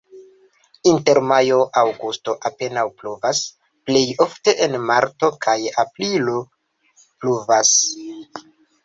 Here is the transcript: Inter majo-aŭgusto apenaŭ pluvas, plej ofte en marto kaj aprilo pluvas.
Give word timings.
Inter 0.91 1.17
majo-aŭgusto 1.31 2.33
apenaŭ 2.49 2.85
pluvas, 3.01 3.41
plej 3.89 4.01
ofte 4.25 4.55
en 4.67 4.79
marto 4.87 5.29
kaj 5.47 5.55
aprilo 5.85 6.35
pluvas. 7.05 7.75